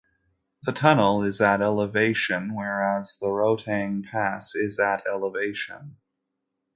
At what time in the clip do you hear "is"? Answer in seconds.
1.21-1.39, 4.55-4.79